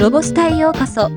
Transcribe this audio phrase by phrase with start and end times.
[0.00, 1.10] ロボスタへようこそ。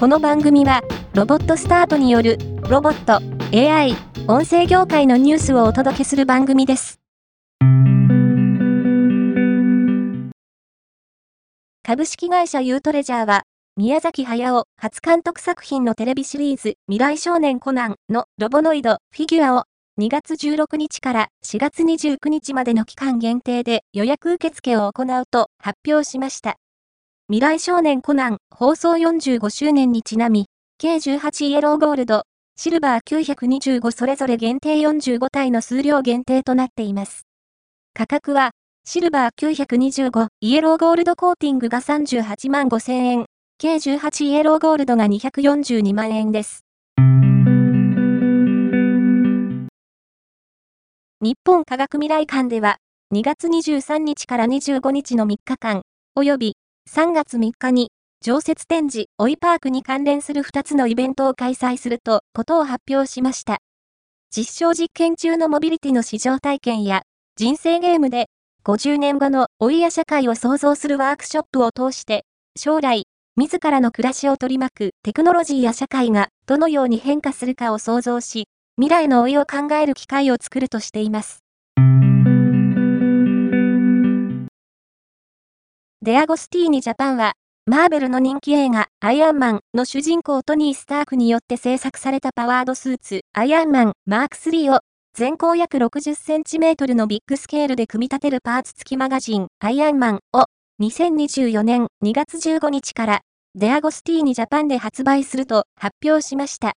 [0.00, 0.80] この番組は、
[1.12, 3.20] ロボットスタートによる、ロボット、
[3.54, 3.94] AI、
[4.26, 6.98] 音声業界のニュースをお届けする番組です。
[11.82, 13.42] 株式会社ユートレジャーは、
[13.76, 19.64] 宮崎駿初監督作品のテレビシリーズ未来少年コナンのロボノイドフィギュアを
[20.00, 26.56] 2月16日から4月29日までの期間限定で予約受付を行うと発表しました。
[27.28, 30.46] 未来少年コナン放送45周年にちなみ、
[30.78, 32.22] 計18イエローゴールド、
[32.56, 37.26] シルバー925それぞれ限定45体の数量限定となっています。
[37.94, 38.52] 価格は、
[38.84, 43.26] シルバー925、イエローゴールドコーティングが38万5千円、
[43.58, 46.64] 計18イエローゴールドが242万円です。
[51.20, 52.76] 日本科学未来館では、
[53.12, 55.82] 2月23日から25日の3日間、
[56.16, 56.56] 及び
[56.96, 57.90] 3月3日に、
[58.22, 63.58] 常設展示、オイパークに関連する2つのイベントを開催すると、ことを発表しました。
[64.34, 67.02] 実証実験中のモビリティの試乗体験や、
[67.36, 68.30] 人生ゲームで、
[68.64, 72.24] 50年後の老いや社会を創造するワークショップを通して、
[72.58, 73.02] 将来、
[73.36, 78.48] 自らの暮らしを取り巻くテクノロジーや社会がどのように変化するかを想像し、
[78.78, 81.45] 未来の老いを考える機会を作るとしています。
[86.06, 87.32] デアゴスティーニジャパンは、
[87.66, 94.82] マーベルの人気映画、アイアンマンの主人公トニー・スタークによって制作されたパワードスーツ、アイアンマンマーク3を、
[95.14, 100.44] 全高約60センチメートルのビッグスケールで組み立てるパーツ付きマガジン、アイアンマンを、
[100.80, 103.20] 2024年2月15日から、
[103.56, 106.74] デアゴスティーニジャパンで発売すると発表しました。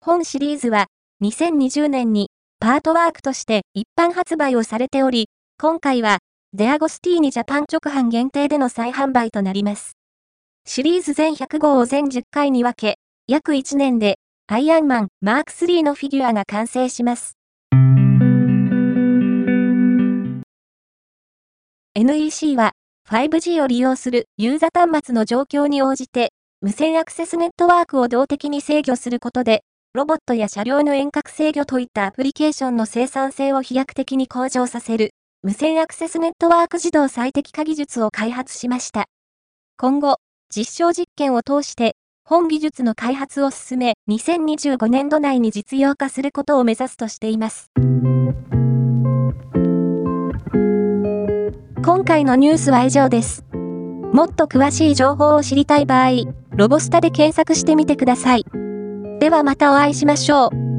[0.00, 0.86] 本シリーズは、
[1.20, 2.28] 2020年に
[2.60, 6.18] パートワークとして一般発売をされており、今回は
[6.54, 9.96] デアゴスティーニジャパン直販限定での再販売となります。
[10.66, 14.18] シリーズ全100号を全10回に分け、約1年で、
[14.48, 17.38] アイアンマンマーク3のフィギュアが完成します。
[21.94, 22.72] NEC は
[23.08, 29.62] 5G を利用するユーザ端末の状況に応じて無線アクセスネットワークを動的に制御することで
[29.94, 35.11] ロボットや車両の遠隔制御といったアプリケーションの生産性を飛躍的に向上させる
[35.44, 39.06] 無線アクセスネットワーク自動最適化技術を開発しました。
[39.76, 40.18] 今後、
[40.54, 47.72] 実証実験を通して、本技術の開発を進め、2025年度内に実用化することを目指すとしています。
[51.84, 53.44] 今回のニュースは以上です。
[54.12, 56.10] もっと詳しい情報を知りたい場合、
[56.54, 58.44] ロボスタで検索してみてください。
[59.18, 60.71] ではまたお会いしましょう。